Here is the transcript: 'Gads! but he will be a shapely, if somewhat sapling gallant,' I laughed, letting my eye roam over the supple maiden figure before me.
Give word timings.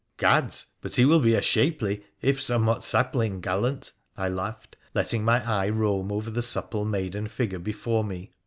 'Gads! 0.17 0.65
but 0.81 0.95
he 0.95 1.05
will 1.05 1.19
be 1.19 1.35
a 1.35 1.43
shapely, 1.43 2.03
if 2.23 2.41
somewhat 2.41 2.83
sapling 2.83 3.39
gallant,' 3.39 3.91
I 4.17 4.29
laughed, 4.29 4.75
letting 4.95 5.23
my 5.23 5.47
eye 5.47 5.69
roam 5.69 6.11
over 6.11 6.31
the 6.31 6.41
supple 6.41 6.85
maiden 6.85 7.27
figure 7.27 7.59
before 7.59 8.03
me. 8.03 8.31